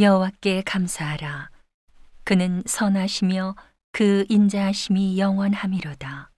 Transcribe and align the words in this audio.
여호와께 0.00 0.62
감사하라. 0.62 1.50
그는 2.24 2.62
선하시며 2.64 3.54
그 3.92 4.24
인자하심이 4.30 5.18
영원함이로다. 5.18 6.30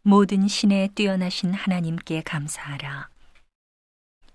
모든 0.00 0.48
신에 0.48 0.88
뛰어나신 0.94 1.52
하나님께 1.52 2.22
감사하라. 2.22 3.10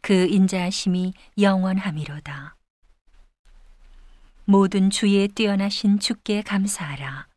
그 0.02 0.28
인자하심이 0.28 1.16
영원함이로다. 1.40 2.56
모든 4.46 4.92
주에 4.92 5.26
뛰어나신 5.26 5.98
주께 5.98 6.44
감사하라. 6.44 7.28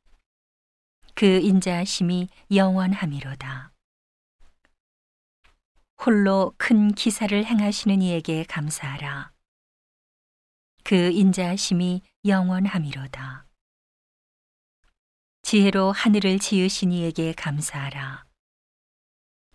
그 1.14 1.24
인자하심이 1.24 2.28
영원함이로다. 2.54 3.72
홀로 6.04 6.52
큰 6.58 6.92
기사를 6.92 7.46
행하시는 7.46 8.02
이에게 8.02 8.44
감사하라. 8.44 9.37
그 10.88 11.10
인자하심이 11.10 12.00
영원함이로다. 12.24 13.46
지혜로 15.42 15.92
하늘을 15.92 16.38
지으신 16.38 16.92
이에게 16.92 17.34
감사하라. 17.34 18.24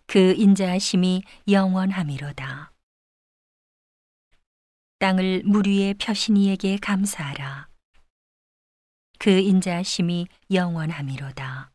그 0.06 0.34
인자하심이 0.34 1.24
영원함이로다. 1.48 2.72
땅을 5.00 5.42
물 5.44 5.66
위에 5.66 5.94
펴신 5.94 6.36
이에게 6.36 6.76
감사하라. 6.76 7.68
그 9.18 9.30
인자하심이 9.30 10.28
영원함이로다. 10.52 11.72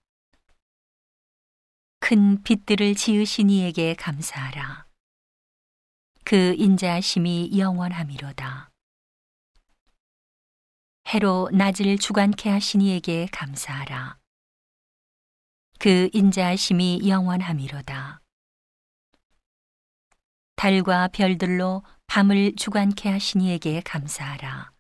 큰 2.00 2.42
빛들을 2.44 2.96
지으신 2.96 3.50
이에게 3.50 3.94
감사하라. 3.96 4.88
그 6.24 6.56
인자하심이 6.58 7.60
영원함이로다. 7.60 8.69
해로 11.12 11.50
낮을 11.52 11.98
주관케 11.98 12.52
하신 12.52 12.82
이에게 12.82 13.28
감사하라. 13.32 14.20
그 15.80 16.08
인자하심이 16.14 17.10
영원함이로다. 17.10 18.22
달과 20.56 21.08
별들로 21.08 21.84
밤을 22.06 22.56
주관케 22.56 23.10
하신 23.10 23.42
이에게 23.42 23.82
감사하라. 23.82 24.72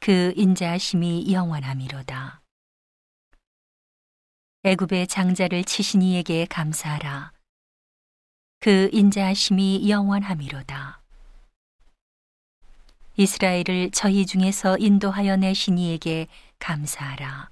그 0.00 0.32
인자하심이 0.36 1.30
영원함이로다. 1.30 2.40
애굽의 4.62 5.08
장자를 5.08 5.64
치신 5.64 6.00
이에게 6.00 6.46
감사하라. 6.46 7.32
그 8.60 8.88
인자하심이 8.92 9.90
영원함이로다. 9.90 10.99
이스라엘을 13.20 13.90
저희 13.92 14.24
중에서 14.24 14.78
인도하여 14.78 15.36
내신 15.36 15.76
이에게 15.76 16.26
감사하라. 16.58 17.50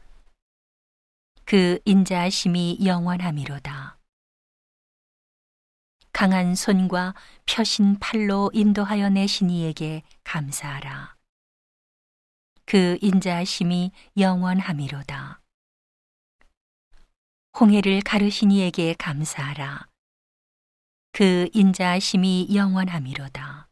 그 1.45 1.79
인자하심이 1.85 2.79
영원함이로다. 2.87 3.99
강한 6.15 6.55
손과 6.55 7.15
펴신 7.45 7.99
팔로 7.99 8.51
인도하여 8.55 9.11
내신 9.11 9.51
이에게 9.51 10.05
감사하라. 10.25 11.17
그 12.65 12.97
인자하심이 13.03 13.93
영원함이로다. 14.17 15.43
홍해를 17.61 18.01
가르신 18.01 18.53
이에게 18.53 18.95
감사하라. 18.95 19.87
그 21.13 21.51
인자하심이 21.53 22.55
영원함이로다. 22.55 23.68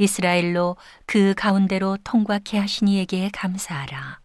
이스라엘로 0.00 0.78
그 1.04 1.34
가운데로 1.36 1.98
통과케 2.04 2.56
하신 2.56 2.88
이에게 2.88 3.28
감사하라. 3.34 4.22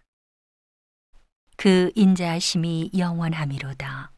그 1.57 1.91
인자하심이 1.95 2.91
영원함이로다. 2.97 4.13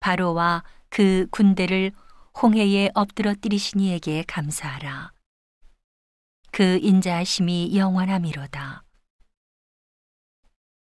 바로와 0.00 0.64
그 0.88 1.28
군대를 1.30 1.92
홍해에 2.42 2.90
엎드러뜨리신 2.92 3.78
이에게 3.78 4.24
감사하라. 4.26 5.12
그 6.50 6.80
인자하심이 6.82 7.76
영원함이로다. 7.76 8.82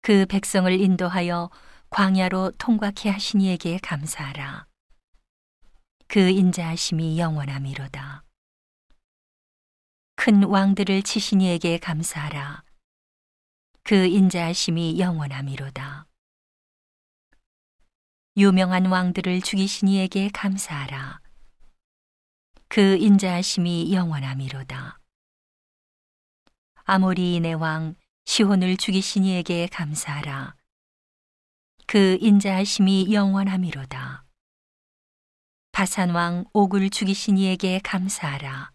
그 0.01 0.25
백성을 0.25 0.73
인도하여 0.73 1.51
광야로 1.91 2.53
통과케 2.57 3.11
하신 3.11 3.43
이에게 3.43 3.79
감사하라. 3.83 4.67
그 6.09 6.31
인자하심이 6.31 7.19
영원함이로다. 7.19 8.25
큰 10.25 10.45
왕들을 10.45 11.03
치신 11.03 11.41
이에게 11.41 11.79
감사하라. 11.79 12.63
그 13.83 14.07
인자하심이 14.07 15.01
영원함이로다. 15.01 16.07
유명한 18.37 18.87
왕들을 18.87 19.41
죽이신 19.41 19.89
이에게 19.89 20.29
감사하라. 20.33 21.21
그 22.69 22.97
인자하심이 22.99 23.93
영원함이로다. 23.93 25.01
아모리인의 26.85 27.55
왕 27.57 27.97
시혼을 28.25 28.77
죽이신 28.77 29.25
이에게 29.25 29.67
감사하라. 29.67 30.55
그 31.89 32.17
인자하심이 32.21 33.13
영원함이로다. 33.13 34.25
바산 35.73 36.11
왕 36.11 36.45
옥을 36.53 36.91
죽이신 36.91 37.39
이에게 37.39 37.81
감사하라. 37.83 38.71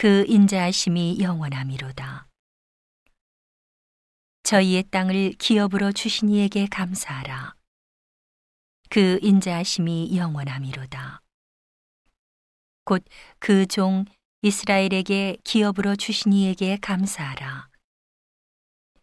그 0.00 0.24
인자하심이 0.26 1.18
영원함이로다. 1.20 2.26
저희의 4.44 4.84
땅을 4.84 5.32
기업으로 5.32 5.92
주신 5.92 6.30
이에게 6.30 6.66
감사하라. 6.70 7.54
그 8.88 9.18
인자하심이 9.20 10.16
영원함이로다. 10.16 11.20
곧 12.86 13.04
그 13.40 13.66
종 13.66 14.06
이스라엘에게 14.40 15.36
기업으로 15.44 15.96
주신 15.96 16.32
이에게 16.32 16.78
감사하라. 16.80 17.68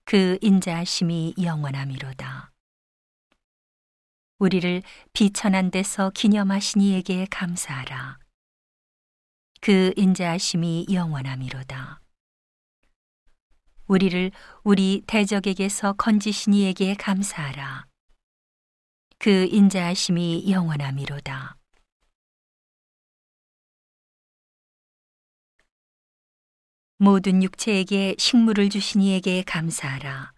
그 0.04 0.40
인자하심이 0.42 1.36
영원함이로다. 1.40 2.52
우리를 4.40 4.82
비천한 5.14 5.70
데서 5.70 6.10
기념하신 6.10 6.82
이에게 6.82 7.28
감사하라. 7.30 8.18
그 9.68 9.92
인자하심이 9.98 10.86
영원함이로다. 10.90 12.02
우리를 13.88 14.32
우리 14.64 15.04
대적에게서 15.06 15.92
건지신 15.98 16.54
이에게 16.54 16.94
감사하라. 16.94 17.86
그 19.20 19.46
인자하심이 19.52 20.50
영원함이로다. 20.50 21.58
모든 27.00 27.44
육체에게 27.44 28.16
식물을 28.18 28.70
주신 28.70 29.02
이에게 29.02 29.44
감사하라. 29.44 30.32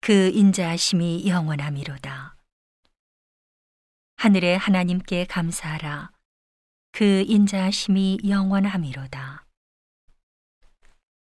그 0.00 0.32
인자하심이 0.34 1.28
영원함이로다. 1.28 2.36
하늘의 4.16 4.58
하나님께 4.58 5.26
감사하라. 5.26 6.13
그 6.94 7.24
인자하심이 7.26 8.20
영원함이로다. 8.28 9.43